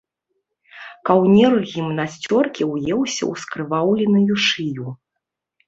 Каўнер 1.09 1.53
гімнасцёркі 1.73 2.63
ўеўся 2.71 3.23
ў 3.31 3.45
скрываўленую 3.45 4.35
шыю. 4.49 4.99